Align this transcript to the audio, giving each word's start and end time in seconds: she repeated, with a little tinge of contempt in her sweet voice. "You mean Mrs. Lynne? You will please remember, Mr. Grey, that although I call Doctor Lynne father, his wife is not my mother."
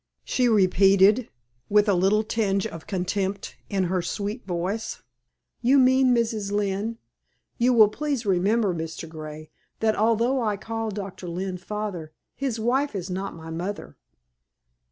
she 0.23 0.49
repeated, 0.49 1.29
with 1.69 1.87
a 1.87 1.93
little 1.93 2.23
tinge 2.23 2.65
of 2.65 2.87
contempt 2.87 3.55
in 3.69 3.83
her 3.83 4.01
sweet 4.01 4.43
voice. 4.47 5.03
"You 5.61 5.77
mean 5.77 6.07
Mrs. 6.07 6.51
Lynne? 6.51 6.97
You 7.59 7.71
will 7.73 7.87
please 7.87 8.25
remember, 8.25 8.73
Mr. 8.73 9.07
Grey, 9.07 9.51
that 9.79 9.95
although 9.95 10.41
I 10.41 10.57
call 10.57 10.89
Doctor 10.89 11.29
Lynne 11.29 11.59
father, 11.59 12.13
his 12.35 12.59
wife 12.59 12.95
is 12.95 13.11
not 13.11 13.35
my 13.35 13.51
mother." 13.51 13.95